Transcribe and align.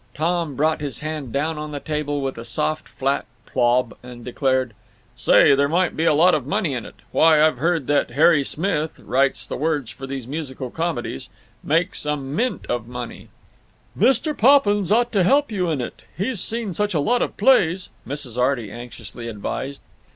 Tom 0.15 0.55
brought 0.55 0.81
his 0.81 1.01
hand 1.01 1.31
down 1.31 1.59
on 1.59 1.69
the 1.69 1.79
table 1.79 2.21
with 2.23 2.35
a 2.39 2.43
soft 2.43 2.89
flat 2.89 3.27
"plob" 3.45 3.95
and 4.01 4.25
declared: 4.25 4.73
"Say, 5.15 5.53
there 5.53 5.69
might 5.69 5.95
be 5.95 6.05
a 6.05 6.13
lot 6.15 6.33
of 6.33 6.47
money 6.47 6.73
in 6.73 6.87
it. 6.87 6.95
Why, 7.11 7.39
I've 7.39 7.59
heard 7.59 7.85
that 7.85 8.09
Harry 8.09 8.43
Smith—writes 8.43 9.45
the 9.45 9.57
words 9.57 9.91
for 9.91 10.07
these 10.07 10.25
musical 10.25 10.71
comedies—makes 10.71 12.03
a 12.07 12.17
mint 12.17 12.65
of 12.65 12.87
money." 12.87 13.27
"Mr. 13.95 14.35
Poppins 14.35 14.91
ought 14.91 15.11
to 15.11 15.21
help 15.23 15.51
you 15.51 15.69
in 15.69 15.79
it—he's 15.79 16.41
seen 16.41 16.73
such 16.73 16.95
a 16.95 16.99
lot 16.99 17.21
of 17.21 17.37
plays," 17.37 17.89
Mrs. 18.07 18.39
Arty 18.39 18.71
anxiously 18.71 19.27
advised. 19.27 19.81